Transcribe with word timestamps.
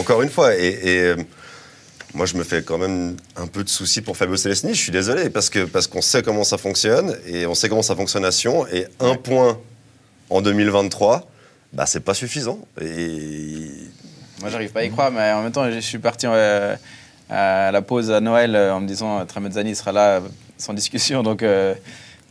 Encore 0.00 0.22
une 0.22 0.30
fois, 0.30 0.56
et, 0.56 0.78
et, 0.82 1.14
moi 2.14 2.26
je 2.26 2.36
me 2.36 2.42
fais 2.42 2.62
quand 2.62 2.78
même 2.78 3.16
un 3.36 3.46
peu 3.46 3.62
de 3.62 3.68
soucis 3.68 4.00
pour 4.00 4.16
Fabio 4.16 4.36
Celestini, 4.36 4.74
je 4.74 4.80
suis 4.80 4.92
désolé, 4.92 5.30
parce 5.30 5.50
qu'on 5.50 5.66
parce 5.66 5.86
qu'on 5.86 6.00
sait 6.02 6.22
comment 6.22 6.44
ça 6.44 6.58
fonctionne, 6.58 7.16
et 7.26 7.46
on 7.46 7.54
sait 7.54 7.68
comment 7.68 7.82
ça 7.82 7.94
fonctionne 7.94 8.24
à 8.24 8.32
Sion, 8.32 8.66
et 8.68 8.86
un 8.98 9.14
point 9.14 9.58
en 10.30 10.40
2023, 10.40 11.28
bah, 11.72 11.86
c'est 11.86 12.00
pas 12.00 12.14
suffisant. 12.14 12.58
Et... 12.80 13.68
Moi 14.40 14.48
j'arrive 14.50 14.72
pas 14.72 14.80
à 14.80 14.84
y 14.84 14.90
croire, 14.90 15.10
mais 15.10 15.32
en 15.32 15.42
même 15.42 15.52
temps 15.52 15.70
je 15.70 15.80
suis 15.80 15.98
parti 15.98 16.26
euh, 16.26 16.74
à 17.28 17.70
la 17.70 17.82
pause 17.82 18.10
à 18.10 18.20
Noël 18.20 18.56
euh, 18.56 18.74
en 18.74 18.80
me 18.80 18.86
disant 18.86 19.24
Tramezzani 19.26 19.76
sera 19.76 19.92
là 19.92 20.22
sans 20.56 20.72
discussion, 20.72 21.22
donc 21.22 21.42
euh, 21.42 21.74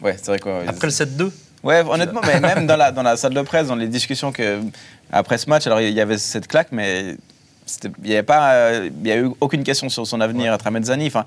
ouais, 0.01 0.15
c'est 0.17 0.31
vrai 0.31 0.39
quoi. 0.39 0.63
Après 0.67 0.87
le 0.87 0.93
7-2 0.93 1.31
Ouais, 1.61 1.83
honnêtement, 1.85 2.21
mais 2.25 2.39
même 2.39 2.67
dans 2.67 2.77
la, 2.77 2.91
dans 2.91 3.03
la 3.03 3.17
salle 3.17 3.33
de 3.33 3.41
presse, 3.41 3.67
dans 3.67 3.75
les 3.75 3.87
discussions 3.87 4.31
que, 4.31 4.61
après 5.11 5.37
ce 5.37 5.49
match, 5.49 5.67
alors 5.67 5.81
il 5.81 5.93
y 5.93 5.99
avait 5.99 6.17
cette 6.17 6.47
claque, 6.47 6.69
mais 6.71 7.17
il 8.03 8.09
n'y 8.09 8.15
a, 8.15 8.23
pas, 8.23 8.75
il 8.75 9.07
y 9.07 9.11
a 9.11 9.17
eu 9.17 9.29
aucune 9.39 9.63
question 9.63 9.89
sur 9.89 10.05
son 10.05 10.21
avenir 10.21 10.53
à 10.53 10.57
Tramezzani. 10.57 11.07
Enfin, 11.07 11.25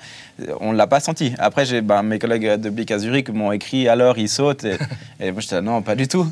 on 0.61 0.73
ne 0.73 0.77
l'a 0.77 0.87
pas 0.87 1.01
senti. 1.01 1.33
Après, 1.39 1.65
j'ai, 1.65 1.81
ben, 1.81 2.03
mes 2.03 2.19
collègues 2.19 2.61
de 2.61 2.71
Blick 2.71 2.91
à 2.91 2.99
Zurich 2.99 3.29
m'ont 3.31 3.53
écrit 3.53 3.89
alors 3.89 4.19
il 4.19 4.29
saute. 4.29 4.65
Et, 4.65 4.77
et 5.21 5.33
moi, 5.33 5.41
j'étais 5.41 5.61
non, 5.63 5.83
pas 5.83 5.95
du 5.95 6.09
tout. 6.09 6.27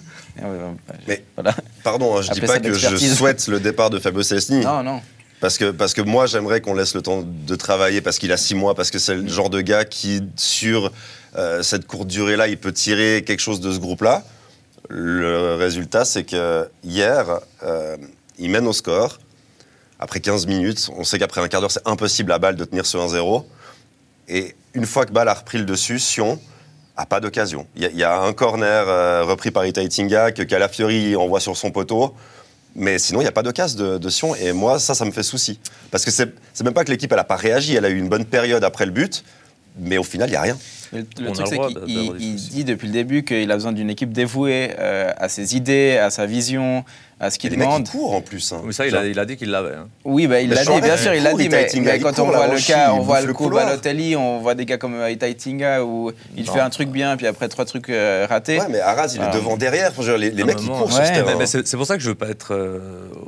Mais, 1.07 1.25
voilà. 1.37 1.55
Pardon, 1.83 2.17
hein, 2.17 2.23
je 2.23 2.31
ne 2.31 2.35
dis 2.35 2.41
pas 2.41 2.59
que 2.59 2.73
je 2.73 2.97
souhaite 2.97 3.47
le 3.49 3.61
départ 3.61 3.91
de 3.91 3.99
Fabio 3.99 4.23
Celestini. 4.23 4.65
Non, 4.65 4.83
non. 4.83 5.01
Parce 5.41 5.57
que, 5.57 5.71
parce 5.71 5.95
que 5.95 6.03
moi, 6.03 6.27
j'aimerais 6.27 6.61
qu'on 6.61 6.75
laisse 6.75 6.95
le 6.95 7.01
temps 7.01 7.23
de 7.25 7.57
travailler 7.57 8.03
parce 8.03 8.19
qu'il 8.19 8.31
a 8.31 8.37
six 8.37 8.55
mois, 8.55 8.75
parce 8.75 8.91
que 8.91 8.99
c'est 8.99 9.15
le 9.15 9.27
genre 9.27 9.49
de 9.49 9.63
gars 9.63 9.87
qui, 9.87 10.23
sur 10.37 10.93
euh, 11.37 11.63
cette 11.63 11.87
courte 11.87 12.09
durée-là, 12.09 12.47
il 12.47 12.59
peut 12.59 12.73
tirer 12.73 13.25
quelque 13.27 13.41
chose 13.41 13.61
de 13.61 13.73
ce 13.73 13.79
groupe-là. 13.79 14.23
Le 14.91 15.55
résultat, 15.55 16.05
c'est 16.05 16.25
que 16.25 16.69
hier, 16.85 17.41
euh, 17.63 17.97
il 18.39 18.51
mène 18.51 18.67
au 18.67 18.75
score. 18.75 19.19
Après 20.03 20.21
15 20.21 20.47
minutes, 20.47 20.89
on 20.97 21.05
sait 21.05 21.19
qu'après 21.19 21.43
un 21.43 21.49
quart 21.49 21.61
d'heure, 21.61 21.71
c'est 21.71 21.87
impossible 21.87 22.33
à 22.33 22.39
Bâle 22.39 22.57
de 22.57 22.65
tenir 22.65 22.87
ce 22.87 22.97
1-0. 22.97 23.45
Et 24.29 24.57
une 24.73 24.87
fois 24.87 25.05
que 25.05 25.13
Bâle 25.13 25.29
a 25.29 25.35
repris 25.35 25.59
le 25.59 25.65
dessus, 25.65 25.99
Sion 25.99 26.41
a 26.97 27.05
pas 27.05 27.21
d'occasion. 27.21 27.67
Il 27.77 27.83
y, 27.83 28.03
a 28.03 28.19
un 28.19 28.33
corner 28.33 28.89
euh, 28.89 29.25
repris 29.25 29.51
par 29.51 29.67
Itaitinga 29.67 30.33
que 30.33 30.43
Calafiori 30.43 31.17
envoie 31.17 31.41
sur 31.41 31.57
son 31.57 31.71
poteau. 31.71 32.15
Mais 32.75 32.99
sinon, 32.99 33.21
il 33.21 33.25
n'y 33.25 33.29
a 33.29 33.33
pas 33.33 33.43
casse 33.53 33.77
de, 33.77 33.99
de, 33.99 34.09
Sion. 34.09 34.35
Et 34.37 34.53
moi, 34.53 34.79
ça, 34.79 34.95
ça 34.95 35.05
me 35.05 35.11
fait 35.11 35.23
souci. 35.23 35.61
Parce 35.91 36.05
que 36.05 36.11
c'est 36.11 36.33
même 36.63 36.73
pas 36.73 36.85
que 36.85 36.91
l'équipe, 36.91 37.13
n'a 37.13 37.25
pas 37.25 37.37
réagi. 37.37 37.75
Elle 37.75 37.85
a 37.85 37.91
eu 37.91 37.99
une 37.99 38.09
bonne 38.09 38.25
période 38.25 38.65
après 38.65 38.87
le 38.87 38.93
but. 38.93 39.23
Mais 39.81 39.99
au 39.99 40.05
final, 40.05 40.29
il 40.29 40.33
n'y 40.33 40.37
a 40.37 40.43
rien. 40.43 40.59
Le, 40.93 41.07
le 41.21 41.31
truc, 41.31 41.47
c'est 41.47 41.57
qu'il 41.57 42.35
dit 42.35 42.65
depuis 42.65 42.89
le 42.89 42.93
début 42.93 43.23
qu'il 43.23 43.49
a 43.51 43.55
besoin 43.55 43.71
d'une 43.71 43.91
équipe 43.91 44.13
dévouée 44.13 44.73
euh, 44.79 45.13
à 45.17 45.29
ses 45.29 45.55
idées, 45.55 45.97
à 45.97 46.11
sa 46.11 46.27
vision, 46.27 46.85
à 47.21 47.31
ce 47.31 47.39
qu'il 47.39 47.53
demande. 47.53 47.87
Il 47.87 47.91
court 47.93 48.13
en 48.13 48.21
plus. 48.21 48.53
Hein. 48.53 48.63
Oui, 48.65 48.75
ça, 48.75 48.89
il 48.89 48.97
a, 48.97 49.07
il 49.07 49.17
a 49.17 49.25
dit 49.25 49.37
qu'il 49.37 49.51
l'avait. 49.51 49.77
Hein. 49.77 49.87
Oui, 50.05 50.27
bah, 50.27 50.41
il 50.41 50.51
l'a 50.51 50.65
dit, 50.65 50.81
bien 50.81 50.97
sûr, 50.97 51.15
il 51.15 51.23
l'a 51.23 51.33
dit. 51.35 51.49
Mais, 51.49 51.69
mais 51.81 52.01
quand 52.01 52.19
on 52.19 52.27
voit 52.27 52.49
le 52.49 52.59
cas, 52.59 52.93
on 52.93 53.03
voit 53.03 53.21
le 53.21 53.33
coup 53.33 53.49
Balotelli, 53.49 54.17
on 54.17 54.41
voit 54.41 54.57
des 54.57 54.67
gars 54.67 54.79
comme 54.79 55.01
Itaitinga 55.09 55.85
où 55.85 56.11
il 56.37 56.45
non. 56.45 56.53
fait 56.53 56.61
un 56.61 56.71
truc 56.71 56.89
bien, 56.89 57.17
puis 57.17 57.29
après 57.29 57.49
trois 57.49 57.67
trucs 57.67 57.89
euh, 57.89 58.27
ratés. 58.29 58.59
Ouais, 58.59 58.67
mais 58.69 58.81
Arras, 58.81 59.13
il 59.15 59.23
est 59.23 59.33
devant, 59.33 59.57
derrière. 59.57 59.93
Les, 60.19 60.31
les 60.31 60.43
mecs, 60.43 60.61
ils 60.61 60.67
courent 60.67 60.87
ouais, 60.87 60.93
sur 60.93 61.07
ce 61.07 61.13
terrain. 61.13 61.47
C'est 61.47 61.77
pour 61.77 61.87
ça 61.87 61.97
que 61.97 62.03
je 62.03 62.09
veux 62.09 62.17
pas 62.17 62.31
être 62.31 62.53
euh, 62.53 62.81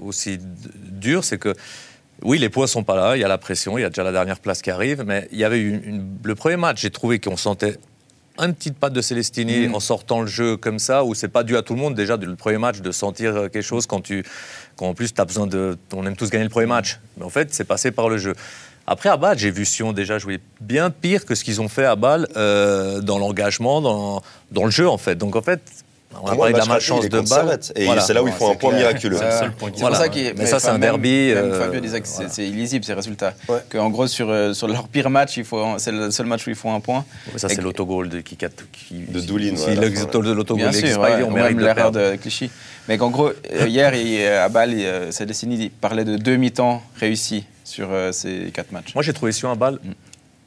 aussi 0.04 0.40
dur, 0.90 1.22
c'est 1.22 1.38
que 1.38 1.54
oui, 2.22 2.38
les 2.38 2.48
points 2.48 2.66
sont 2.66 2.84
pas 2.84 2.96
là, 2.96 3.16
il 3.16 3.20
y 3.20 3.24
a 3.24 3.28
la 3.28 3.38
pression, 3.38 3.78
il 3.78 3.82
y 3.82 3.84
a 3.84 3.88
déjà 3.88 4.04
la 4.04 4.12
dernière 4.12 4.38
place 4.38 4.62
qui 4.62 4.70
arrive, 4.70 5.04
mais 5.06 5.28
il 5.32 5.38
y 5.38 5.44
avait 5.44 5.60
une, 5.60 5.82
une, 5.84 6.18
le 6.22 6.34
premier 6.34 6.56
match, 6.56 6.80
j'ai 6.80 6.90
trouvé 6.90 7.18
qu'on 7.18 7.36
sentait 7.36 7.78
un 8.38 8.52
petit 8.52 8.72
pas 8.72 8.90
de 8.90 9.00
Célestini 9.00 9.68
mmh. 9.68 9.74
en 9.74 9.80
sortant 9.80 10.22
le 10.22 10.26
jeu 10.26 10.56
comme 10.56 10.78
ça, 10.78 11.04
où 11.04 11.14
c'est 11.14 11.28
pas 11.28 11.42
dû 11.42 11.56
à 11.56 11.62
tout 11.62 11.74
le 11.74 11.80
monde 11.80 11.94
déjà 11.94 12.16
le 12.16 12.36
premier 12.36 12.58
match 12.58 12.80
de 12.80 12.90
sentir 12.90 13.50
quelque 13.52 13.62
chose 13.62 13.86
quand 13.86 14.00
tu, 14.00 14.24
quand 14.76 14.88
en 14.88 14.94
plus 14.94 15.12
as 15.18 15.24
besoin 15.24 15.46
de, 15.46 15.76
on 15.92 16.06
aime 16.06 16.16
tous 16.16 16.30
gagner 16.30 16.44
le 16.44 16.50
premier 16.50 16.66
match, 16.66 16.98
mais 17.16 17.24
en 17.24 17.30
fait 17.30 17.52
c'est 17.52 17.64
passé 17.64 17.90
par 17.90 18.08
le 18.08 18.18
jeu. 18.18 18.34
Après 18.86 19.08
à 19.08 19.16
Bâle, 19.16 19.38
j'ai 19.38 19.50
vu 19.50 19.64
Sion 19.64 19.92
déjà 19.92 20.18
jouer 20.18 20.40
bien 20.60 20.90
pire 20.90 21.24
que 21.24 21.34
ce 21.34 21.44
qu'ils 21.44 21.60
ont 21.60 21.68
fait 21.68 21.84
à 21.84 21.94
Bâle 21.94 22.26
euh, 22.36 23.00
dans 23.00 23.18
l'engagement, 23.18 23.80
dans, 23.80 24.22
dans 24.50 24.64
le 24.64 24.70
jeu 24.70 24.88
en 24.88 24.98
fait. 24.98 25.16
Donc 25.16 25.36
en 25.36 25.42
fait, 25.42 25.60
on 26.20 26.26
a 26.26 26.36
parlé 26.36 26.52
de 26.52 26.58
la 26.58 26.64
malchance 26.64 27.08
de 27.08 27.20
balle. 27.20 27.58
Et 27.76 27.84
voilà. 27.84 28.00
c'est 28.00 28.14
là 28.14 28.22
où 28.22 28.28
il 28.28 28.32
faut 28.32 28.50
un 28.50 28.54
point 28.54 28.72
miraculeux. 28.74 29.16
C'est 29.16 29.50
voilà. 29.58 29.96
pour 29.96 29.96
ça 29.96 30.08
qu'il 30.08 30.32
Mais 30.36 30.46
ça, 30.46 30.58
c'est 30.58 30.68
un 30.68 30.78
derby. 30.78 31.32
Même, 31.34 31.52
Fabio 31.54 31.80
disait 31.80 32.00
que 32.00 32.08
voilà. 32.08 32.30
c'est 32.30 32.46
illisible, 32.46 32.84
ces 32.84 32.94
résultats. 32.94 33.34
Ouais. 33.48 33.58
Qu'en 33.70 33.90
gros, 33.90 34.06
sur, 34.06 34.28
euh, 34.30 34.52
sur 34.52 34.68
leur 34.68 34.88
pire 34.88 35.10
match, 35.10 35.40
c'est 35.78 35.92
le 35.92 36.10
seul 36.10 36.26
match 36.26 36.46
où 36.46 36.50
ils 36.50 36.56
font 36.56 36.74
un 36.74 36.80
point. 36.80 37.04
Ouais, 37.32 37.38
ça, 37.38 37.48
c'est 37.48 37.60
l'autogol 37.60 38.08
de 38.08 38.20
qui, 38.20 38.36
De 38.36 39.20
Doulin. 39.20 39.56
Si 39.56 39.74
l'autogol 39.74 40.56
Bien 40.56 40.72
sûr, 40.72 41.00
ouais, 41.00 41.22
on 41.22 41.30
même 41.30 41.58
l'erreur 41.58 41.92
de 41.92 42.16
Clichy. 42.16 42.50
Mais 42.88 42.98
qu'en 42.98 43.10
gros, 43.10 43.28
euh, 43.28 43.68
hier, 43.68 43.94
il, 43.94 44.26
à 44.26 44.48
Bâle, 44.48 44.74
Célestini 45.10 45.70
parlait 45.70 46.04
de 46.04 46.16
deux 46.16 46.36
mi-temps 46.36 46.82
réussis 46.98 47.44
sur 47.64 47.88
euh, 47.90 48.12
ces 48.12 48.50
quatre 48.52 48.72
matchs. 48.72 48.94
Moi, 48.94 49.02
j'ai 49.02 49.12
trouvé 49.12 49.32
Sion 49.32 49.50
à 49.50 49.54
Bâle 49.54 49.78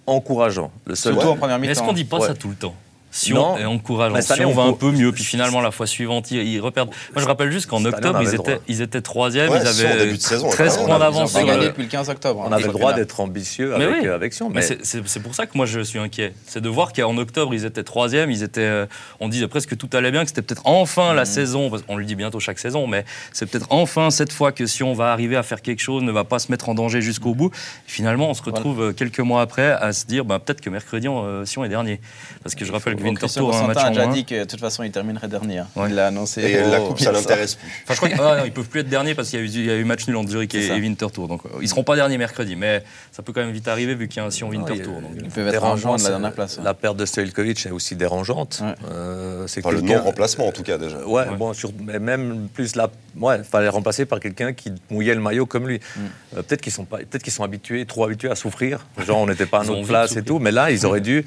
encourageant. 0.05 0.71
Le 0.85 0.95
seul 0.95 1.13
Surtout 1.13 1.29
en 1.29 1.35
première 1.35 1.57
mi-temps. 1.59 1.71
Est-ce 1.71 1.81
qu'on 1.81 1.93
dit 1.93 2.05
pas 2.05 2.19
ça 2.19 2.33
tout 2.33 2.49
le 2.49 2.55
temps? 2.55 2.75
Sion 3.15 3.57
et 3.57 3.65
encourageant. 3.65 4.13
Bah, 4.13 4.21
Sion 4.21 4.51
va 4.51 4.63
un 4.63 4.73
peu 4.73 4.91
mieux, 4.91 5.13
puis 5.13 5.23
finalement 5.23 5.61
la 5.61 5.71
fois 5.71 5.87
suivante 5.87 6.31
ils, 6.31 6.43
ils 6.43 6.59
repèrent. 6.59 6.85
Moi 6.85 7.21
je 7.21 7.25
rappelle 7.25 7.49
juste 7.49 7.67
qu'en 7.67 7.83
octobre 7.85 8.19
ils 8.21 8.35
étaient, 8.35 8.59
ils 8.67 8.81
étaient 8.81 9.01
troisième, 9.01 9.49
ouais, 9.51 9.59
ils 9.61 9.67
avaient 9.67 10.11
de 10.11 10.21
saison, 10.21 10.49
13 10.49 10.79
points 10.79 10.99
d'avance. 10.99 11.33
Ils 11.33 11.43
ont 11.43 11.47
gagné 11.47 11.67
depuis 11.67 11.83
le 11.83 11.89
15 11.89 12.09
octobre. 12.09 12.43
On 12.45 12.51
avait 12.51 12.67
le 12.67 12.73
droit 12.73 12.91
d'être 12.91 13.21
ambitieux 13.21 13.73
avec, 13.73 13.89
oui. 14.01 14.07
avec 14.09 14.33
Sion. 14.33 14.49
Mais, 14.49 14.61
mais 14.69 15.01
c'est 15.05 15.19
pour 15.21 15.33
ça 15.33 15.45
que 15.45 15.55
moi 15.55 15.65
je 15.65 15.79
suis 15.79 15.97
inquiet. 15.97 16.33
C'est 16.45 16.59
de 16.59 16.67
voir 16.67 16.91
qu'en 16.91 17.17
octobre 17.17 17.53
ils 17.53 17.63
étaient 17.63 17.83
troisième, 17.83 18.31
ils 18.31 18.43
étaient, 18.43 18.61
euh, 18.61 18.85
on 19.21 19.29
dit 19.29 19.45
presque 19.47 19.69
que 19.69 19.75
tout 19.75 19.89
allait 19.93 20.11
bien, 20.11 20.23
que 20.23 20.29
c'était 20.29 20.41
peut-être 20.41 20.65
enfin 20.65 21.13
mmh. 21.13 21.15
la 21.15 21.25
saison. 21.25 21.71
On 21.87 21.95
le 21.95 22.03
dit 22.03 22.15
bientôt 22.15 22.41
chaque 22.41 22.59
saison, 22.59 22.85
mais 22.85 23.05
c'est 23.31 23.45
peut-être 23.45 23.67
enfin 23.69 24.11
cette 24.11 24.33
fois 24.33 24.51
que 24.51 24.65
Sion 24.65 24.93
va 24.93 25.13
arriver 25.13 25.37
à 25.37 25.43
faire 25.43 25.61
quelque 25.61 25.81
chose, 25.81 26.03
ne 26.03 26.11
va 26.11 26.25
pas 26.25 26.39
se 26.39 26.51
mettre 26.51 26.67
en 26.67 26.73
danger 26.73 26.99
jusqu'au 26.99 27.33
bout. 27.33 27.51
Finalement 27.87 28.29
on 28.29 28.33
se 28.33 28.43
retrouve 28.43 28.75
voilà. 28.75 28.93
quelques 28.93 29.19
mois 29.19 29.41
après 29.41 29.71
à 29.71 29.93
se 29.93 30.05
dire 30.05 30.25
bah, 30.25 30.39
peut-être 30.39 30.59
que 30.59 30.69
mercredi 30.69 31.07
euh, 31.07 31.45
Sion 31.45 31.63
est 31.63 31.69
dernier. 31.69 32.01
Parce 32.43 32.55
que 32.55 32.65
je 32.65 32.71
rappelle 32.73 32.97
que 32.97 33.04
Winterthur 33.05 33.53
a 33.53 33.59
un 33.59 33.67
match 33.67 33.77
a 33.77 33.89
déjà 33.89 34.07
dit 34.07 34.25
que 34.25 34.39
de 34.39 34.43
toute 34.45 34.59
façon 34.59 34.83
il 34.83 34.91
terminerait 34.91 35.27
dernier. 35.27 35.63
Ouais. 35.75 35.89
Il 35.89 35.95
l'a 35.95 36.07
annoncé. 36.07 36.41
Et 36.41 36.59
oh, 36.65 36.69
la 36.71 36.79
coupe, 36.79 36.99
ça 36.99 37.11
l'intéresse 37.11 37.55
plus. 37.55 37.67
Enfin, 37.83 37.93
je 37.93 37.97
crois 37.97 38.09
qu'ils 38.09 38.19
ah, 38.21 38.51
peuvent 38.53 38.69
plus 38.69 38.81
être 38.81 38.89
derniers 38.89 39.15
parce 39.15 39.29
qu'il 39.29 39.45
y, 39.45 39.65
y, 39.65 39.69
a 39.69 39.75
eu 39.75 39.83
match 39.83 40.07
nul 40.07 40.17
entre 40.17 40.29
Zurich 40.29 40.53
et, 40.55 40.67
et 40.67 40.71
Winterthur. 40.73 41.27
Donc 41.27 41.41
ils 41.61 41.67
seront 41.67 41.83
pas 41.83 41.95
derniers 41.95 42.17
mercredi, 42.17 42.55
mais 42.55 42.83
ça 43.11 43.23
peut 43.23 43.33
quand 43.33 43.41
même 43.41 43.51
vite 43.51 43.67
arriver 43.67 43.95
vu 43.95 44.07
qu'il 44.07 44.17
y 44.17 44.23
a 44.23 44.27
un 44.27 44.31
Sion 44.31 44.49
Winterthur. 44.49 44.93
Ah, 44.97 45.07
ils 45.15 45.29
peuvent 45.29 45.47
être 45.47 45.51
dérangeants 45.51 45.95
de 45.95 46.03
la 46.03 46.09
dernière 46.09 46.33
place. 46.33 46.59
La 46.63 46.73
perte 46.73 46.97
de 46.97 47.05
Stojkovic 47.05 47.65
est 47.65 47.71
aussi 47.71 47.95
dérangeante. 47.95 48.61
Ouais. 48.61 48.73
Euh, 48.89 49.47
c'est 49.47 49.65
enfin, 49.65 49.75
le 49.75 49.81
non 49.81 50.01
remplacement 50.01 50.47
en 50.47 50.51
tout 50.51 50.63
cas 50.63 50.77
déjà. 50.77 51.05
Ouais, 51.05 51.27
ouais. 51.27 51.35
bon, 51.35 51.53
sur, 51.53 51.71
mais 51.79 51.99
même 51.99 52.47
plus 52.53 52.75
là, 52.75 52.89
ouais, 53.17 53.43
fallait 53.43 53.69
remplacer 53.69 54.05
par 54.05 54.19
quelqu'un 54.19 54.53
qui 54.53 54.71
mouillait 54.89 55.15
le 55.15 55.21
maillot 55.21 55.45
comme 55.45 55.67
lui. 55.67 55.79
Mm. 55.79 55.99
Euh, 56.37 56.41
peut-être 56.41 56.61
qu'ils 56.61 56.71
sont 56.71 56.85
pas, 56.85 56.97
peut-être 56.97 57.23
qu'ils 57.23 57.33
sont 57.33 57.43
habitués, 57.43 57.85
trop 57.85 58.03
habitués 58.05 58.29
à 58.29 58.35
souffrir. 58.35 58.85
Genre 59.05 59.17
on 59.17 59.27
n'était 59.27 59.45
pas 59.45 59.61
à 59.61 59.63
notre 59.63 59.87
place 59.87 60.15
et 60.15 60.23
tout, 60.23 60.39
mais 60.39 60.51
là 60.51 60.71
ils 60.71 60.85
auraient 60.85 61.01
dû. 61.01 61.25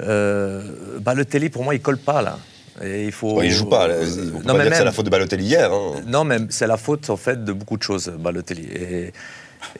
Euh, 0.00 0.62
Balotelli, 1.00 1.48
pour 1.48 1.64
moi, 1.64 1.74
il 1.74 1.80
colle 1.80 1.98
pas 1.98 2.22
là. 2.22 2.38
Et 2.82 3.06
il 3.06 3.12
faut. 3.12 3.38
Ouais, 3.38 3.46
il 3.46 3.52
joue 3.52 3.68
pas. 3.68 3.88
On 3.88 4.46
non, 4.46 4.54
mais 4.54 4.70
c'est 4.72 4.84
la 4.84 4.92
faute 4.92 5.04
de 5.04 5.10
Balotelli 5.10 5.44
hier. 5.44 5.72
Hein. 5.72 6.00
Non, 6.06 6.24
mais 6.24 6.38
c'est 6.48 6.66
la 6.66 6.76
faute 6.76 7.10
en 7.10 7.16
fait 7.16 7.44
de 7.44 7.52
beaucoup 7.52 7.76
de 7.76 7.82
choses, 7.82 8.08
Balotelli. 8.08 8.64
Et, 8.64 9.12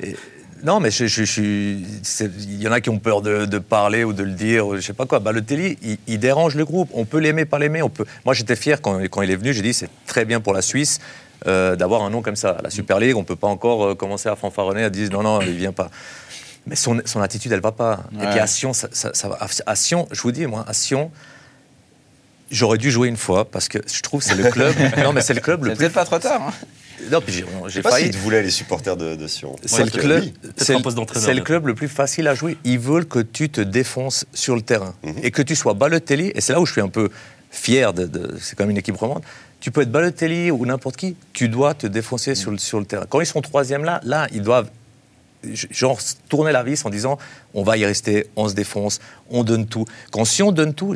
et... 0.03 0.17
Non, 0.63 0.79
mais 0.79 0.91
je, 0.91 1.07
je, 1.07 1.25
je, 1.25 1.41
il 1.43 2.63
y 2.63 2.69
en 2.69 2.73
a 2.73 2.83
qui 2.83 2.91
ont 2.91 2.99
peur 2.99 3.23
de, 3.23 3.47
de, 3.47 3.59
parler 3.59 4.05
ou 4.05 4.13
de 4.13 4.23
le 4.23 4.33
dire, 4.33 4.77
je 4.77 4.81
sais 4.83 4.93
pas 4.93 5.07
quoi. 5.07 5.19
Balotelli, 5.19 5.79
il, 5.83 5.99
il 6.07 6.19
dérange 6.19 6.55
le 6.55 6.67
groupe. 6.67 6.91
On 6.93 7.07
peut 7.07 7.19
l'aimer, 7.19 7.47
pas 7.47 7.59
l'aimer. 7.59 7.81
On 7.81 7.89
peut. 7.89 8.05
Moi, 8.27 8.35
j'étais 8.35 8.57
fier 8.57 8.83
quand, 8.83 9.01
quand, 9.09 9.23
il 9.23 9.31
est 9.31 9.37
venu. 9.37 9.55
J'ai 9.55 9.63
dit, 9.63 9.73
c'est 9.73 9.89
très 10.07 10.27
bien 10.27 10.41
pour 10.41 10.53
la 10.53 10.61
Suisse 10.61 11.01
euh, 11.47 11.77
d'avoir 11.77 12.03
un 12.03 12.11
nom 12.11 12.21
comme 12.21 12.37
ça. 12.37 12.59
La 12.63 12.69
Super 12.69 12.99
League, 12.99 13.17
on 13.17 13.25
peut 13.25 13.37
pas 13.37 13.49
encore 13.49 13.85
euh, 13.85 13.95
commencer 13.95 14.29
à 14.29 14.37
fanfaronner, 14.37 14.85
à 14.85 14.91
dire 14.91 15.09
non, 15.11 15.23
non, 15.23 15.41
il 15.41 15.57
vient 15.57 15.73
pas. 15.73 15.91
Mais 16.71 16.77
son, 16.77 17.03
son 17.05 17.21
attitude, 17.21 17.53
elle 17.53 17.61
va 17.61 17.73
pas. 17.73 18.05
Ouais. 18.13 18.25
Et 18.25 18.31
puis 18.31 18.39
à 18.39 18.47
Sion, 18.47 18.73
ça, 18.73 18.89
ça, 18.93 19.13
ça, 19.13 19.39
à 19.67 19.77
Sion, 19.77 20.09
je 20.13 20.23
vous 20.23 20.31
dis, 20.31 20.47
moi, 20.47 20.65
à 20.67 20.73
Sion, 20.73 21.11
j'aurais 22.51 22.79
dû 22.79 22.91
jouer 22.91 23.09
une 23.09 23.17
fois 23.17 23.45
parce 23.45 23.69
que 23.69 23.79
je 23.93 24.01
trouve 24.03 24.23
c'est 24.23 24.37
le 24.37 24.51
club. 24.51 24.75
non, 25.03 25.13
mais 25.13 25.21
c'est 25.21 25.35
le 25.35 25.41
club 25.41 25.65
le 25.65 25.75
plus. 25.75 25.89
pas 25.91 26.05
trop 26.05 26.19
tard. 26.19 26.49
Hein. 26.49 26.53
Non, 27.11 27.21
puis 27.21 27.33
j'ai, 27.33 27.45
j'ai 27.69 27.83
pas 27.83 27.91
failli. 27.91 28.13
S'ils 28.13 28.19
voulaient 28.19 28.43
les 28.43 28.51
supporters 28.51 28.97
de, 28.97 29.17
de 29.17 29.27
Sion. 29.27 29.57
C'est, 29.65 29.85
le, 29.85 29.91
club, 29.91 30.25
c'est, 30.57 30.77
c'est 31.15 31.35
le 31.35 31.41
club 31.41 31.67
le 31.67 31.75
plus 31.75 31.89
facile 31.89 32.29
à 32.29 32.35
jouer. 32.35 32.57
Ils 32.65 32.79
veulent 32.79 33.07
que 33.07 33.21
tu 33.21 33.49
te 33.49 33.61
défonces 33.61 34.27
sur 34.35 34.55
le 34.55 34.63
terrain 34.63 34.95
mm-hmm. 35.05 35.25
et 35.25 35.31
que 35.31 35.43
tu 35.43 35.57
sois 35.57 35.75
Balotelli. 35.75 36.31
Et 36.35 36.41
c'est 36.41 36.53
là 36.53 36.61
où 36.61 36.67
je 36.67 36.73
suis 36.73 36.81
un 36.81 36.89
peu 36.89 37.09
fier. 37.51 37.93
De, 37.95 38.07
de 38.07 38.37
c'est 38.39 38.57
comme 38.57 38.71
une 38.71 38.79
équipe 38.79 38.97
romande. 38.97 39.23
Tu 39.61 39.71
peux 39.71 39.81
être 39.81 39.91
Balotelli 39.91 40.51
ou 40.51 40.65
n'importe 40.67 40.97
qui. 40.97 41.17
Tu 41.33 41.49
dois 41.49 41.75
te 41.75 41.87
défoncer 41.87 42.33
mm-hmm. 42.33 42.35
sur, 42.35 42.51
le, 42.51 42.59
sur 42.59 42.79
le 42.79 42.85
terrain. 42.85 43.07
Quand 43.09 43.21
ils 43.21 43.27
sont 43.27 43.41
troisième 43.41 43.83
là, 43.83 44.01
là, 44.05 44.27
ils 44.33 44.43
doivent 44.43 44.71
genre 45.71 45.99
tourner 46.29 46.53
la 46.53 46.63
vis 46.63 46.85
en 46.85 46.91
disant 46.91 47.19
on 47.55 47.63
va 47.63 47.77
y 47.77 47.85
rester, 47.85 48.29
on 48.37 48.49
se 48.49 48.55
défonce, 48.55 49.01
on 49.31 49.45
donne 49.45 49.67
tout. 49.67 49.85
Quand 50.11 50.25
si 50.25 50.43
on 50.43 50.53
donne 50.53 50.75
tout, 50.75 50.95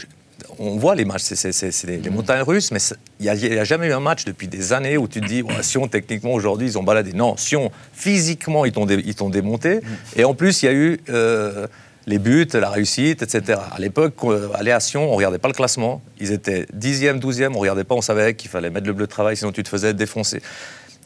on 0.59 0.77
voit 0.77 0.95
les 0.95 1.05
matchs, 1.05 1.23
c'est, 1.23 1.87
les, 1.87 1.99
les, 1.99 2.11
montagnes 2.11 2.43
russes, 2.43 2.71
mais 2.71 2.79
il 3.21 3.25
n'y 3.33 3.57
a, 3.57 3.61
a, 3.61 3.65
jamais 3.65 3.89
eu 3.89 3.93
un 3.93 4.01
match 4.01 4.25
depuis 4.25 4.49
des 4.49 4.73
années 4.73 4.97
où 4.97 5.09
tu 5.09 5.21
te 5.21 5.27
dis, 5.27 5.43
ouais, 5.43 5.63
Sion, 5.63 5.89
techniquement, 5.89 6.33
aujourd'hui, 6.33 6.69
ils 6.69 6.79
ont 6.79 6.83
baladé. 6.83 7.13
Non, 7.13 7.37
Sion, 7.37 7.71
physiquement, 7.93 8.65
ils 8.65 8.73
t'ont, 8.73 8.87
dé, 8.87 9.03
démonté. 9.31 9.81
Et 10.17 10.25
en 10.25 10.35
plus, 10.35 10.63
il 10.63 10.67
y 10.67 10.69
a 10.69 10.73
eu 10.73 11.01
euh, 11.09 11.67
les 12.07 12.19
buts, 12.19 12.49
la 12.53 12.71
réussite, 12.71 13.23
etc. 13.23 13.59
À 13.73 13.79
l'époque, 13.79 14.15
euh, 14.25 14.49
aller 14.55 14.71
à 14.71 14.81
Sion, 14.81 15.05
on 15.05 15.13
ne 15.13 15.17
regardait 15.17 15.39
pas 15.39 15.49
le 15.49 15.55
classement. 15.55 16.03
Ils 16.21 16.33
étaient 16.33 16.67
10e, 16.77 17.21
12e, 17.21 17.49
on 17.49 17.51
ne 17.51 17.59
regardait 17.59 17.85
pas, 17.85 17.95
on 17.95 18.03
savait 18.03 18.35
qu'il 18.35 18.51
fallait 18.51 18.71
mettre 18.71 18.87
le 18.87 18.93
bleu 18.93 19.07
de 19.07 19.11
travail, 19.11 19.37
sinon 19.37 19.53
tu 19.53 19.63
te 19.63 19.69
faisais 19.69 19.95
défoncer. 19.95 20.43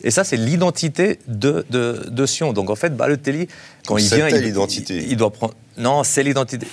Et 0.02 0.10
ça, 0.10 0.24
c'est 0.24 0.36
l'identité 0.36 1.18
de, 1.26 1.64
de, 1.70 2.26
Sion. 2.26 2.52
Donc 2.52 2.70
en 2.70 2.76
fait, 2.76 2.96
Balotelli, 2.96 3.48
quand 3.86 3.96
il 3.96 4.08
vient, 4.08 4.28
il, 4.28 4.36
l'identité. 4.36 5.04
Il, 5.08 5.16
doit 5.16 5.30
prendre. 5.30 5.54
Non, 5.76 6.04
c'est 6.04 6.22
l'identité. 6.22 6.66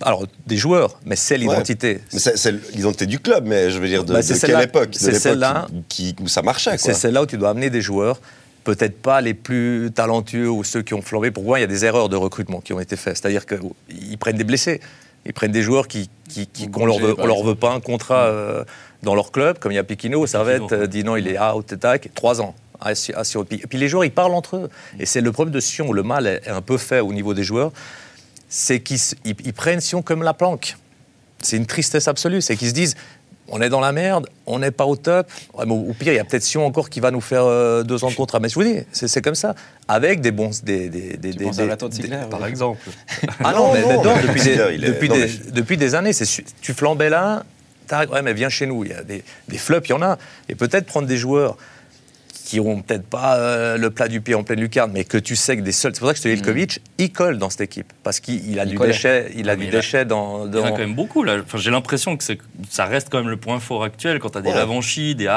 Alors 0.00 0.26
des 0.46 0.56
joueurs, 0.56 0.98
mais 1.04 1.16
c'est 1.16 1.36
l'identité. 1.36 2.00
c'est 2.10 2.52
l'identité 2.74 3.06
du 3.06 3.18
club, 3.18 3.44
mais 3.46 3.70
je 3.70 3.78
veux 3.78 3.88
dire 3.88 4.04
de, 4.04 4.12
bah, 4.14 4.20
quelle 4.22 4.62
époque 4.62 4.90
C'est 4.92 5.14
celle-là 5.14 5.68
qui, 5.88 6.14
où 6.20 6.28
ça 6.28 6.42
marchait. 6.42 6.78
C'est 6.78 6.94
celle-là 6.94 7.22
où 7.22 7.26
tu 7.26 7.36
dois 7.36 7.50
amener 7.50 7.70
des 7.70 7.82
joueurs 7.82 8.20
peut-être 8.64 8.96
pas 9.00 9.20
les 9.20 9.34
plus 9.34 9.90
talentueux 9.94 10.48
ou 10.48 10.64
ceux 10.64 10.82
qui 10.82 10.94
ont 10.94 11.02
flambé. 11.02 11.30
Pour 11.30 11.44
moi, 11.44 11.58
il 11.58 11.62
y 11.62 11.64
a 11.64 11.68
des 11.68 11.84
erreurs 11.84 12.08
de 12.08 12.16
recrutement 12.16 12.60
qui 12.60 12.72
ont 12.72 12.80
été 12.80 12.96
faites. 12.96 13.16
C'est-à-dire 13.16 13.44
qu'ils 13.44 14.18
prennent 14.18 14.36
des 14.36 14.44
blessés. 14.44 14.80
Ils 15.24 15.32
prennent 15.32 15.52
des 15.52 15.62
joueurs 15.62 15.88
qui, 15.88 16.10
qui, 16.28 16.70
qu'on 16.70 16.86
leur 16.86 16.98
veut, 16.98 17.14
leur 17.16 17.42
veut 17.42 17.54
pas 17.54 17.72
un 17.72 17.80
contrat 17.80 18.26
euh, 18.26 18.64
dans 19.02 19.14
leur 19.14 19.32
club, 19.32 19.58
comme 19.58 19.72
il 19.72 19.76
y 19.76 19.78
a 19.78 19.84
Piquino, 19.84 20.26
Servette 20.26 20.72
euh, 20.72 20.86
dit 20.86 21.04
non, 21.04 21.16
il 21.16 21.28
est 21.28 21.38
out, 21.38 21.78
tac, 21.78 22.08
trois 22.14 22.40
ans. 22.40 22.54
Et 22.84 23.66
puis 23.68 23.78
les 23.78 23.88
joueurs, 23.88 24.04
ils 24.04 24.10
parlent 24.10 24.34
entre 24.34 24.56
eux. 24.56 24.70
Et 24.98 25.06
c'est 25.06 25.20
le 25.20 25.30
problème 25.30 25.54
de 25.54 25.60
Sion, 25.60 25.88
où 25.88 25.92
le 25.92 26.02
mal 26.02 26.26
est 26.26 26.48
un 26.48 26.62
peu 26.62 26.78
fait 26.78 27.00
au 27.00 27.12
niveau 27.12 27.34
des 27.34 27.44
joueurs, 27.44 27.70
c'est 28.48 28.80
qu'ils 28.80 29.52
prennent 29.54 29.80
Sion 29.80 30.02
comme 30.02 30.22
la 30.22 30.34
planque. 30.34 30.76
C'est 31.40 31.56
une 31.56 31.66
tristesse 31.66 32.08
absolue. 32.08 32.40
C'est 32.40 32.56
qu'ils 32.56 32.68
se 32.68 32.74
disent, 32.74 32.96
on 33.52 33.60
est 33.60 33.68
dans 33.68 33.80
la 33.80 33.92
merde, 33.92 34.26
on 34.46 34.58
n'est 34.58 34.70
pas 34.70 34.86
au 34.86 34.96
top. 34.96 35.30
Au 35.54 35.92
pire, 35.92 36.14
il 36.14 36.16
y 36.16 36.18
a 36.18 36.24
peut-être 36.24 36.42
Sion 36.42 36.66
encore 36.66 36.88
qui 36.88 37.00
va 37.00 37.10
nous 37.10 37.20
faire 37.20 37.44
euh, 37.44 37.82
deux 37.82 38.02
ans 38.02 38.10
de 38.10 38.14
contrat. 38.14 38.40
Mais 38.40 38.48
je 38.48 38.54
vous 38.54 38.64
dis, 38.64 38.78
c'est 38.92 39.22
comme 39.22 39.34
ça. 39.34 39.54
Avec 39.86 40.22
des 40.22 40.32
bons. 40.32 40.50
Des, 40.62 40.88
des, 40.88 41.18
des, 41.18 41.32
des, 41.32 41.44
de 41.44 42.30
par 42.30 42.46
exemple. 42.46 42.80
Ah 43.44 43.52
non, 43.52 43.72
mais, 43.74 43.82
depuis, 43.82 45.08
des, 45.08 45.28
depuis, 45.52 45.76
des, 45.76 45.94
années, 45.94 46.12
tu 46.62 46.72
flambais 46.72 47.10
là, 47.10 47.44
ouais, 47.92 48.22
mais 48.22 48.32
viens 48.32 48.48
chez 48.48 48.66
nous. 48.66 48.84
Il 48.84 48.90
y 48.90 48.94
a 48.94 49.02
des, 49.02 49.22
des 49.48 49.58
flops, 49.58 49.86
il 49.88 49.90
y 49.90 49.94
en 49.94 50.02
a. 50.02 50.16
Et 50.48 50.54
peut-être 50.54 50.86
prendre 50.86 51.06
des 51.06 51.18
joueurs 51.18 51.58
qui 52.44 52.60
n'ont 52.60 52.82
peut-être 52.82 53.06
pas 53.06 53.36
euh, 53.36 53.76
le 53.76 53.90
plat 53.90 54.08
du 54.08 54.20
pied 54.20 54.34
en 54.34 54.44
pleine 54.44 54.60
lucarne, 54.60 54.92
mais 54.92 55.04
que 55.04 55.18
tu 55.18 55.36
sais 55.36 55.56
que 55.56 55.62
des 55.62 55.72
seuls. 55.72 55.92
C'est 55.94 56.00
pour 56.00 56.08
ça 56.08 56.14
que 56.14 56.18
je 56.18 56.24
te 56.24 56.28
dis, 56.28 56.34
Ilkovic. 56.34 56.80
Il 57.02 57.12
colle 57.12 57.38
dans 57.38 57.50
cette 57.50 57.62
équipe. 57.62 57.92
Parce 58.02 58.20
qu'il 58.20 58.58
a, 58.58 58.66
du 58.66 58.76
déchet, 58.76 59.30
il 59.36 59.48
a 59.50 59.56
du 59.56 59.66
déchet 59.66 60.04
dans, 60.04 60.46
Il 60.46 60.54
y 60.54 60.58
en 60.58 60.64
a 60.64 60.70
quand 60.70 60.78
même 60.78 60.94
beaucoup, 60.94 61.22
là. 61.22 61.36
Enfin, 61.44 61.58
J'ai 61.58 61.70
l'impression 61.70 62.16
que 62.16 62.24
ça 62.68 62.84
reste 62.84 63.08
quand 63.10 63.18
même 63.18 63.28
le 63.28 63.36
point 63.36 63.60
fort 63.60 63.84
actuel 63.84 64.18
quand 64.18 64.30
tu 64.30 64.38
as 64.38 64.40
des 64.40 64.52
Lavanchi, 64.52 65.14
des 65.14 65.28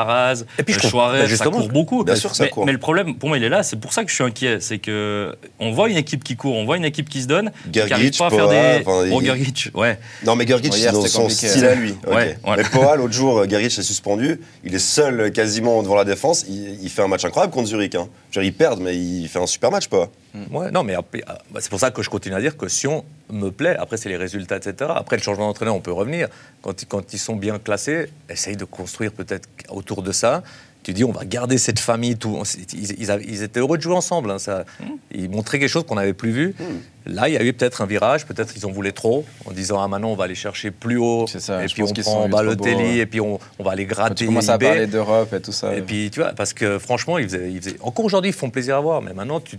puis, 0.66 0.76
des 0.76 0.88
Chouarez, 0.88 1.28
ça 1.36 1.46
court 1.46 1.70
beaucoup. 1.70 2.04
Bien 2.04 2.16
sûr, 2.16 2.36
ça 2.36 2.44
mais, 2.44 2.50
court. 2.50 2.66
mais 2.66 2.72
le 2.72 2.78
problème, 2.78 3.16
pour 3.16 3.30
moi, 3.30 3.38
il 3.38 3.44
est 3.44 3.50
là. 3.50 3.64
C'est 3.64 3.80
pour 3.80 3.94
ça 3.94 4.04
que 4.04 4.10
je 4.10 4.16
suis 4.16 4.24
inquiet. 4.24 4.60
C'est 4.60 4.80
qu'on 4.80 5.72
voit 5.72 5.90
une 5.90 5.98
équipe 5.98 6.24
qui 6.24 6.36
court, 6.36 6.56
on 6.56 6.66
voit 6.66 6.78
une 6.78 6.86
équipe 6.86 7.10
qui 7.10 7.22
se 7.22 7.28
donne, 7.28 7.52
Gergic, 7.72 8.12
qui 8.12 8.20
pas 8.20 8.28
à 8.28 8.30
faire 8.30 8.48
des. 8.48 8.84
Bon, 8.84 9.22
Gergic, 9.22 9.70
ouais. 9.74 10.00
Non, 10.26 10.36
mais 10.36 10.48
Gergic, 10.48 10.74
c'est 10.74 10.92
dans 10.92 11.06
son 11.06 11.30
style 11.30 11.66
à 11.66 11.76
lui. 11.76 11.96
Mais 12.12 12.38
Poa, 12.72 12.96
l'autre 12.96 13.14
jour, 13.14 13.48
Gergic 13.50 13.78
est 13.78 13.84
suspendu. 13.84 14.40
Il 14.64 14.74
est 14.74 14.80
seul 14.80 15.32
quasiment 15.32 15.82
devant 15.84 15.96
la 15.96 16.06
défense. 16.06 16.46
Il 16.48 16.90
fait 16.90 17.02
un 17.02 17.08
match 17.08 17.26
incroyable 17.26 17.54
contre 17.54 17.68
Zurich. 17.68 17.96
Hein. 17.96 18.08
ils 18.36 18.54
perdent, 18.54 18.82
mais 18.82 18.96
il 18.96 19.28
fait 19.28 19.40
un 19.40 19.48
super 19.48 19.72
match, 19.72 19.88
pas 19.88 20.06
mm. 20.06 20.25
Ouais, 20.52 20.72
non, 20.72 20.84
mais 20.84 20.96
bah, 20.96 21.60
c'est 21.60 21.70
pour 21.70 21.80
ça 21.80 21.92
que 21.92 22.02
je 22.02 22.10
continue 22.10 22.36
à 22.36 22.42
dire 22.42 22.58
que 22.58 22.68
Sion 22.68 23.06
me 23.30 23.50
plaît. 23.50 23.76
Après, 23.78 23.98
c'est 23.98 24.10
les 24.10 24.18
résultats, 24.18 24.58
etc. 24.58 24.92
Après, 24.96 25.18
le 25.18 25.22
changement 25.22 25.48
d'entraîneur, 25.48 25.76
on 25.76 25.82
peut 25.82 25.92
revenir. 25.92 26.28
Quand, 26.62 26.86
quand 26.86 27.14
ils 27.14 27.20
sont 27.20 27.36
bien 27.36 27.60
classés, 27.60 28.10
essaye 28.30 28.58
de 28.58 28.66
construire 28.66 29.12
peut-être 29.12 29.48
autour 29.70 30.02
de 30.02 30.12
ça 30.12 30.44
tu 30.86 30.94
dis 30.94 31.04
on 31.04 31.12
va 31.12 31.26
garder 31.26 31.58
cette 31.58 31.80
famille. 31.80 32.16
Tout. 32.16 32.44
Ils, 32.74 33.42
étaient 33.42 33.60
heureux 33.60 33.78
de 33.78 33.82
jouer 33.82 33.96
ensemble. 33.96 34.30
Hein, 34.30 34.38
ça, 34.38 34.66
mm. 34.80 34.86
Ils 35.16 35.30
montraient 35.30 35.58
quelque 35.58 35.70
chose 35.70 35.84
qu'on 35.84 35.96
n'avait 35.96 36.14
plus 36.14 36.30
vu. 36.30 36.56
Mm. 36.60 37.14
Là, 37.16 37.28
il 37.28 37.34
y 37.34 37.38
a 37.38 37.44
eu 37.44 37.54
peut-être 37.54 37.82
un 37.82 37.88
virage. 37.88 38.28
Peut-être 38.28 38.54
ils 38.56 38.68
en 38.68 38.72
voulaient 38.72 38.92
trop 38.92 39.26
en 39.46 39.52
disant 39.52 39.82
ah 39.82 39.88
maintenant 39.88 40.10
on 40.10 40.16
va 40.16 40.26
aller 40.26 40.36
chercher 40.36 40.70
plus 40.70 40.98
haut. 40.98 41.26
et 41.26 41.66
puis 41.66 41.82
on 41.82 41.92
prend 41.92 42.30
Balotelli 42.30 43.00
et 43.00 43.08
puis 43.08 43.20
on, 43.20 43.40
va 43.60 43.72
aller 43.72 43.86
gratter. 43.86 44.14
Tu 44.14 44.26
commences 44.28 44.50
à 44.50 44.60
parler 44.60 44.86
d'Europe 44.86 45.34
et 45.34 45.42
tout 45.42 45.52
ça. 45.52 45.76
Et 45.76 45.82
puis 45.82 46.12
tu 46.12 46.20
vois 46.20 46.34
parce 46.34 46.54
que 46.54 46.78
franchement 46.78 47.18
ils 47.18 47.26
faisaient, 47.26 47.52
ils 47.52 47.62
faisaient... 47.62 47.78
encore 47.82 48.06
aujourd'hui 48.06 48.30
ils 48.30 48.36
font 48.36 48.52
plaisir 48.52 48.78
à 48.78 48.82
voir. 48.82 49.02
Mais 49.02 49.14
maintenant 49.14 49.40
tu 49.40 49.58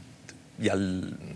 il 0.58 0.66
y 0.66 0.70
a 0.70 0.76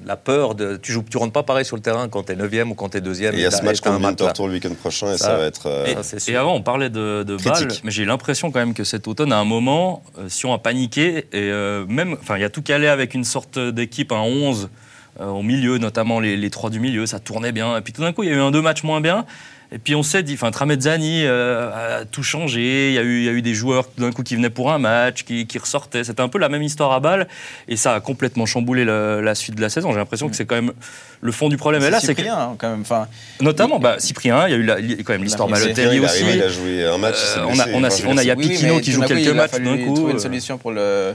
la 0.07 0.17
peur 0.17 0.55
de. 0.55 0.77
Tu 0.77 0.93
joues, 0.93 1.05
tu 1.09 1.19
rentres 1.19 1.33
pas 1.33 1.43
pareil 1.43 1.65
sur 1.65 1.77
le 1.77 1.83
terrain 1.83 2.09
quand 2.09 2.25
tu 2.25 2.33
es 2.33 2.37
9 2.37 2.53
ou 2.71 2.75
quand 2.75 2.91
tu 2.91 2.99
es 2.99 3.01
2 3.01 3.23
Et 3.23 3.31
il 3.33 3.41
y 3.41 3.45
a 3.45 3.51
ce 3.51 3.63
match 3.63 3.81
contre 3.81 4.03
Winterthur 4.03 4.47
le 4.47 4.55
week-end 4.55 4.75
prochain 4.75 5.13
et 5.13 5.19
ça, 5.19 5.37
va 5.37 5.45
être. 5.45 5.67
Euh, 5.67 5.95
et, 6.27 6.37
avant, 6.37 6.55
on 6.55 6.63
parlait 6.63 6.91
de, 6.91 7.23
de 7.23 7.37
balles, 7.37 7.69
mais 7.85 7.91
j'ai 7.91 8.05
l'impression 8.05 8.51
quand 8.51 8.61
même 8.61 8.75
que 8.75 8.85
cet 8.85 9.09
automne, 9.09 9.33
à 9.33 9.39
un 9.39 9.45
moment, 9.45 10.03
euh, 10.19 10.29
si 10.29 10.47
on 10.47 10.55
a 10.55 10.59
paniqué, 10.59 11.19
et 11.19 11.25
euh, 11.35 11.85
même. 11.87 12.17
Enfin, 12.21 12.37
il 12.37 12.41
y 12.41 12.45
a 12.45 12.51
tout 12.51 12.63
calé 12.63 12.87
avec 12.87 13.15
une 13.15 13.25
sorte 13.25 13.59
d'équipe, 13.59 14.13
un 14.13 14.23
11 14.23 14.71
au 15.19 15.43
milieu, 15.43 15.79
notamment 15.79 16.21
les, 16.21 16.37
les, 16.37 16.51
trois 16.51 16.71
du 16.71 16.81
milieu, 16.81 17.07
ça 17.07 17.19
tournait 17.19 17.53
bien. 17.53 17.77
Et 17.77 17.81
puis 17.81 17.93
tout 17.93 18.03
d'un 18.03 18.13
coup, 18.13 18.23
il 18.23 18.31
y 18.31 18.33
a 18.33 18.37
eu 18.37 18.41
un 18.41 18.51
deux 18.51 18.63
matchs 18.63 18.85
moins 18.85 19.01
bien. 19.01 19.27
Et 19.73 19.79
puis 19.79 19.95
on 19.95 20.03
s'est 20.03 20.25
dit, 20.25 20.35
enfin, 20.35 20.51
Tramezzani 20.51 21.25
euh, 21.25 22.01
a 22.01 22.05
tout 22.05 22.25
changé. 22.25 22.89
Il 22.89 22.95
y 22.95 22.99
a 22.99 23.03
eu, 23.03 23.19
il 23.19 23.25
y 23.25 23.29
a 23.29 23.33
eu 23.33 23.43
des 23.43 23.55
joueurs 23.55 23.87
d'un 23.99 24.11
coup 24.11 24.25
qui 24.25 24.35
venaient 24.35 24.51
pour 24.51 24.73
un 24.73 24.79
match, 24.79 25.23
qui, 25.23 25.47
qui 25.47 25.59
ressortaient. 25.59 26.03
C'était 26.03 26.23
un 26.23 26.29
peu 26.29 26.39
la 26.39 26.49
même 26.49 26.63
histoire 26.63 26.91
à 26.91 26.99
balle, 26.99 27.29
et 27.69 27.77
ça 27.77 27.95
a 27.95 28.01
complètement 28.01 28.47
chamboulé 28.47 28.85
la, 28.85 29.35
suite 29.37 29.55
de 29.55 29.61
la 29.61 29.69
saison. 29.69 29.93
J'ai 29.93 29.99
l'impression 29.99 30.29
que 30.29 30.35
c'est 30.35 30.45
quand 30.45 30.57
même 30.57 30.73
le 31.21 31.33
fond 31.33 31.49
du 31.49 31.57
problème. 31.57 31.85
Et 31.85 31.91
là, 31.91 32.01
c'est 32.01 32.09
Cyprien, 32.09 32.37
hein, 32.37 32.57
quand 32.59 32.71
même. 32.71 32.81
Enfin, 32.81 33.07
notamment, 33.41 33.79
bah, 33.79 33.97
Cyprien. 33.99 34.49
Il 34.49 34.51
y 34.51 34.55
a 34.55 34.57
eu 34.57 34.65
la, 34.65 34.77
quand 35.05 35.13
même 35.13 35.23
l'histoire 35.23 35.49
Balotelli 35.49 36.01
aussi. 36.01 36.25
Il 36.35 36.43
a 36.43 36.49
joué 36.49 36.85
un 36.85 36.99
match. 36.99 37.19
Euh, 37.37 37.45
on 37.47 37.59
a, 37.59 37.69
on 37.69 37.85
a, 37.85 37.91
on 38.07 38.17
a, 38.17 38.23
il 38.25 38.27
y 38.27 38.31
a 38.31 38.37
Piquino 38.37 38.81
qui 38.81 38.91
joue 38.91 39.03
quelques 39.03 39.35
matchs 39.35 39.61
d'un 39.61 39.79
coup. 39.79 39.95
Trouver 39.95 40.13
une 40.13 40.19
euh. 40.19 40.21
solution 40.21 40.59
pour 40.59 40.73
le 40.73 41.15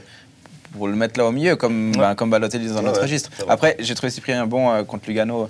pour 0.76 0.88
le 0.88 0.96
mettre 0.96 1.20
là 1.20 1.26
au 1.26 1.32
milieu, 1.32 1.56
comme, 1.56 1.92
bah, 1.94 2.16
comme 2.16 2.30
Balotelli 2.30 2.68
dans 2.68 2.82
notre 2.82 3.02
registre. 3.02 3.30
Après, 3.48 3.76
j'ai 3.80 3.96
trouvé 3.96 4.12
Cyprien 4.12 4.46
bon 4.46 4.84
contre 4.86 5.08
Lugano. 5.08 5.50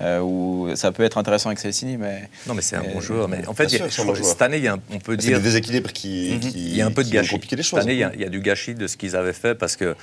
Euh, 0.00 0.18
où 0.18 0.68
ça 0.74 0.90
peut 0.90 1.04
être 1.04 1.18
intéressant 1.18 1.50
avec 1.50 1.60
Celestini, 1.60 1.96
mais 1.96 2.28
non, 2.48 2.54
mais 2.54 2.62
c'est 2.62 2.74
un 2.74 2.82
bon 2.82 3.00
joueur. 3.00 3.28
Mais 3.28 3.46
en 3.46 3.54
fait, 3.54 3.68
cette 3.68 4.42
année, 4.42 4.56
il 4.56 4.64
y 4.64 4.68
a 4.68 4.76
on 4.90 4.98
peut 4.98 5.16
dire, 5.16 5.36
c'est 5.36 5.42
des 5.42 5.44
déséquilibres 5.44 5.92
qui, 5.92 6.32
mhm. 6.32 6.50
il 6.52 6.76
y 6.76 6.82
a 6.82 6.86
un 6.86 6.90
peu 6.90 7.04
de 7.04 7.10
gâchis. 7.10 7.38
Les 7.38 7.62
choses, 7.62 7.66
cette 7.66 7.78
année, 7.78 7.92
il 7.92 8.20
y, 8.20 8.24
a, 8.24 8.28
du 8.28 8.40
gâchis 8.40 8.74
de 8.74 8.88
ce 8.88 8.96
qu'ils 8.96 9.14
avaient 9.14 9.32
fait 9.32 9.54
parce 9.54 9.76
que 9.76 9.94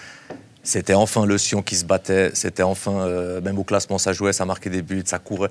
c'était 0.63 0.94
enfin 0.94 1.25
le 1.25 1.38
Sion 1.38 1.62
qui 1.62 1.75
se 1.75 1.83
battait, 1.83 2.31
c'était 2.35 2.63
enfin 2.63 3.01
euh, 3.01 3.41
même 3.41 3.59
au 3.59 3.65
classement 3.65 3.97
ça 3.97 4.13
jouait, 4.13 4.31
ça 4.31 4.45
marquait 4.45 4.69
des 4.69 4.81
buts, 4.81 5.03
ça 5.06 5.19
courait. 5.19 5.50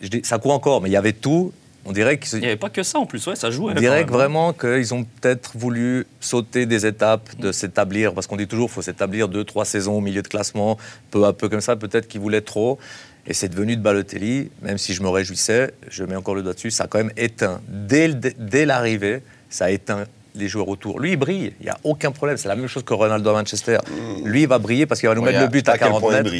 Je 0.00 0.08
dis, 0.08 0.22
ça 0.24 0.38
court 0.38 0.52
encore, 0.52 0.80
mais 0.80 0.88
il 0.88 0.92
y 0.92 0.96
avait 0.96 1.12
tout. 1.12 1.52
On 1.84 1.92
dirait 1.92 2.18
qu'il 2.18 2.38
n'y 2.38 2.46
avait 2.46 2.56
pas 2.56 2.70
que 2.70 2.82
ça 2.82 2.98
en 2.98 3.06
plus, 3.06 3.26
ouais, 3.26 3.36
ça 3.36 3.50
jouait. 3.50 3.72
On 3.72 3.80
dirait 3.80 4.04
vraiment 4.04 4.52
qu'ils 4.52 4.94
ont 4.94 5.04
peut-être 5.04 5.52
voulu 5.56 6.06
sauter 6.20 6.64
des 6.66 6.86
étapes, 6.86 7.28
de 7.38 7.48
mm. 7.48 7.52
s'établir, 7.52 8.14
parce 8.14 8.26
qu'on 8.26 8.36
dit 8.36 8.46
toujours 8.46 8.68
qu'il 8.68 8.74
faut 8.74 8.82
s'établir 8.82 9.28
deux, 9.28 9.44
trois 9.44 9.64
saisons 9.64 9.94
au 9.94 10.00
milieu 10.00 10.22
de 10.22 10.28
classement, 10.28 10.78
peu 11.10 11.24
à 11.24 11.32
peu 11.32 11.48
comme 11.48 11.60
ça. 11.60 11.74
Peut-être 11.76 12.06
qu'ils 12.06 12.20
voulaient 12.20 12.40
trop. 12.40 12.78
Et 13.26 13.34
c'est 13.34 13.48
devenu 13.48 13.76
de 13.76 13.82
Balotelli, 13.82 14.50
même 14.62 14.78
si 14.78 14.94
je 14.94 15.02
me 15.02 15.08
réjouissais, 15.08 15.72
je 15.88 16.02
mets 16.04 16.16
encore 16.16 16.34
le 16.34 16.42
doigt 16.42 16.54
dessus, 16.54 16.72
ça 16.72 16.84
a 16.84 16.86
quand 16.88 16.98
même 16.98 17.12
éteint. 17.16 17.60
Dès, 17.68 18.08
dès 18.08 18.66
l'arrivée, 18.66 19.22
ça 19.48 19.66
a 19.66 19.70
éteint 19.70 20.06
les 20.34 20.48
joueurs 20.48 20.68
autour. 20.68 21.00
Lui, 21.00 21.12
il 21.12 21.16
brille, 21.16 21.52
il 21.60 21.64
n'y 21.64 21.70
a 21.70 21.78
aucun 21.84 22.10
problème. 22.10 22.36
C'est 22.36 22.48
la 22.48 22.56
même 22.56 22.66
chose 22.66 22.84
que 22.84 22.94
Ronaldo 22.94 23.30
à 23.30 23.32
Manchester. 23.34 23.78
Lui, 24.24 24.42
il 24.42 24.48
va 24.48 24.58
briller 24.58 24.86
parce 24.86 25.00
qu'il 25.00 25.08
va 25.08 25.14
nous 25.14 25.22
mettre 25.22 25.40
le 25.40 25.48
but 25.48 25.68
à, 25.68 25.78
40 25.78 26.10
mètres. 26.10 26.30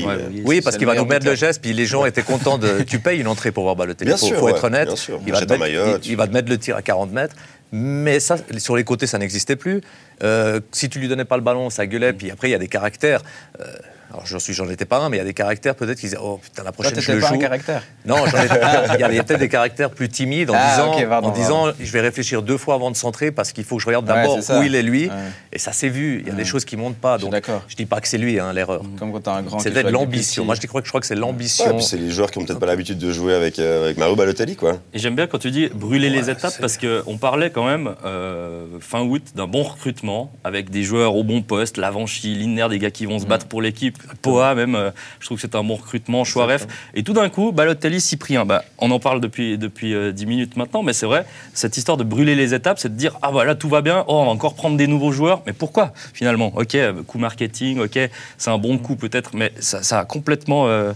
oui, 0.45 0.61
parce 0.61 0.77
qu'il 0.77 0.87
va 0.87 0.95
nous 0.95 1.05
mettre 1.05 1.27
le 1.27 1.35
geste, 1.35 1.61
puis 1.61 1.73
les 1.73 1.87
gens 1.87 2.05
étaient 2.05 2.23
contents 2.23 2.59
de. 2.59 2.83
tu 2.83 2.99
payes 2.99 3.21
une 3.21 3.29
entrée 3.29 3.53
pour 3.53 3.65
voir 3.65 3.77
Balotelli. 3.77 4.13
Il 4.23 4.35
faut, 4.35 4.49
être 4.49 4.65
honnête. 4.65 4.89
Il, 5.27 5.33
va 5.33 5.45
te 5.45 5.53
mettre, 5.55 6.01
il, 6.05 6.17
va 6.17 6.27
te 6.27 6.33
mettre 6.33 6.49
le 6.49 6.59
tir 6.59 6.77
à 6.77 6.83
40 6.83 7.13
mètres. 7.13 7.35
Mais 7.75 8.21
ça, 8.21 8.37
sur 8.59 8.77
les 8.77 8.85
côtés, 8.85 9.07
ça 9.07 9.19
n'existait 9.19 9.57
plus. 9.57 9.81
Euh, 10.23 10.61
si 10.73 10.91
tu 10.91 10.99
lui 10.99 11.09
donnais 11.09 11.25
pas 11.25 11.37
le 11.37 11.43
ballon, 11.43 11.71
ça 11.71 11.87
gueulait. 11.87 12.13
Puis 12.13 12.31
après, 12.31 12.49
il 12.49 12.53
y 12.53 12.55
a 12.55 12.59
des 12.59 12.69
caractères. 12.69 13.23
Euh, 13.61 13.65
alors 14.13 14.27
j'en 14.27 14.39
suis, 14.39 14.53
j'en 14.53 14.69
étais 14.69 14.85
pas 14.85 14.99
un, 14.99 15.09
mais 15.09 15.17
il 15.17 15.21
y 15.21 15.23
a 15.23 15.25
des 15.25 15.33
caractères 15.33 15.75
peut-être 15.75 15.99
qui 15.99 16.07
disaient 16.07 16.19
oh 16.21 16.39
putain 16.43 16.63
la 16.63 16.73
prochaine 16.73 17.01
je 17.01 17.13
le 17.13 17.21
pas 17.21 17.29
joue. 17.29 17.35
un 17.35 17.39
caractère. 17.39 17.83
Non, 18.05 18.17
il 18.95 19.01
y 19.01 19.05
a, 19.05 19.09
peut-être 19.23 19.41
des 19.41 19.49
caractères 19.49 19.91
plus 19.91 20.09
timides 20.09 20.51
en 20.51 20.55
ah, 20.57 20.71
disant, 20.71 21.23
en 21.23 21.31
disant 21.31 21.73
je 21.81 21.93
vais 21.93 22.01
réfléchir 22.01 22.43
deux 22.43 22.59
fois 22.59 22.75
avant 22.75 22.91
de 22.91 22.97
centrer 22.97 23.31
parce 23.31 23.53
qu'il 23.53 23.65
faut 23.65 23.77
que 23.77 23.83
je 23.83 23.87
regarde 23.87 24.05
d'abord 24.05 24.39
où 24.39 24.63
il 24.63 24.75
est 24.75 24.83
lui. 24.83 25.09
Et 25.53 25.59
ça 25.59 25.73
s'est 25.73 25.89
vu. 25.89 26.21
Il 26.21 26.29
y 26.29 26.31
a 26.31 26.35
des 26.35 26.45
choses 26.45 26.65
qui 26.65 26.77
montent 26.77 26.97
pas. 26.97 27.19
Donc 27.19 27.35
je 27.69 27.77
dis 27.77 27.87
pas 27.87 28.01
que 28.01 28.09
c'est 28.09 28.19
lui 28.19 28.39
hein, 28.39 28.53
l'erreur. 28.53 28.83
Comme 28.99 29.13
quand 29.13 29.29
as 29.29 29.37
un 29.37 29.43
grand. 29.43 29.59
C'est 29.59 29.71
peut-être 29.71 29.91
l'ambition. 29.91 30.45
Moi 30.45 30.55
je 30.61 30.67
crois 30.67 30.81
que 30.81 30.87
je 30.87 30.91
crois 30.91 31.01
que 31.01 31.07
c'est 31.07 31.15
l'ambition. 31.15 31.81
c'est 31.81 31.97
les 31.97 32.11
joueurs 32.11 32.31
qui 32.31 32.39
ont 32.39 32.45
peut-être 32.45 32.61
pas 32.61 32.67
l'habitude 32.67 32.99
de 32.99 33.13
jouer 33.13 33.35
avec 33.35 33.59
euh, 33.59 33.85
avec 33.85 33.97
Mario 33.97 34.17
Balotelli 34.17 34.57
quoi. 34.57 34.79
Et 34.93 34.99
j'aime 34.99 35.15
bien 35.15 35.27
quand 35.27 35.39
tu 35.39 35.51
dis 35.51 35.69
brûler 35.69 36.11
les 36.11 36.31
étapes 36.31 36.55
parce 36.61 36.77
que 36.77 37.03
on 37.07 37.17
parlait 37.17 37.51
quand 37.51 37.67
même 37.67 37.95
euh, 38.05 38.67
fin 38.81 39.01
août 39.01 39.23
d'un 39.35 39.47
bon 39.47 39.63
recrutement 39.63 40.33
avec 40.45 40.71
des 40.71 40.83
joueurs 40.83 41.17
au 41.17 41.25
bon 41.25 41.43
poste, 41.43 41.77
Lavanchi, 41.77 42.35
Linner, 42.35 42.69
des 42.69 42.79
gars 42.79 42.91
qui 42.91 43.07
vont 43.07 43.19
se 43.19 43.27
battre 43.27 43.47
pour 43.47 43.63
l'équipe, 43.63 43.99
Poa 44.21 44.55
même 44.55 44.75
euh, 44.75 44.91
je 45.21 45.27
trouve 45.27 45.39
que 45.39 45.43
c'est 45.43 45.55
un 45.55 45.65
bon 45.65 45.77
recrutement, 45.77 46.25
Chouaref. 46.25 46.67
Et 46.95 47.03
tout 47.03 47.13
d'un 47.13 47.29
coup, 47.29 47.53
Balotelli, 47.53 48.01
Cyprien. 48.01 48.45
Bah, 48.45 48.65
on 48.79 48.91
en 48.91 48.99
parle 48.99 49.21
depuis, 49.21 49.59
depuis 49.59 49.91
10 49.91 49.95
euh, 49.95 50.27
minutes 50.27 50.57
maintenant, 50.57 50.83
mais 50.83 50.93
c'est 50.93 51.07
vrai, 51.07 51.27
cette 51.55 51.77
histoire 51.77 51.97
de 51.97 52.05
brûler 52.05 52.35
les 52.35 52.55
étapes, 52.55 52.79
c'est 52.79 52.91
de 52.91 52.99
dire 52.99 53.19
Ah 53.23 53.31
voilà, 53.31 53.55
tout 53.55 53.69
va 53.69 53.81
bien, 53.81 54.05
oh, 54.09 54.15
on 54.15 54.25
va 54.25 54.31
encore 54.31 54.55
prendre 54.55 54.77
des 54.77 54.87
nouveaux 54.87 55.13
joueurs. 55.13 55.43
Mais 55.47 55.53
pourquoi 55.53 55.93
finalement? 56.15 56.53
Ok, 56.57 56.77
coup 57.07 57.19
marketing, 57.19 57.81
ok, 57.81 57.99
c'est 58.39 58.51
un 58.51 58.59
bon 58.59 58.79
coup 58.79 58.97
peut-être, 58.97 59.35
mais 59.35 59.53
ça, 59.59 59.99
a 59.99 60.05
complètement 60.05 60.67
euh, 60.67 60.93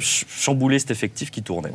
chamboulé 0.00 0.78
cet 0.78 0.90
effectif 0.90 1.30
qui 1.30 1.42
tournait. 1.42 1.70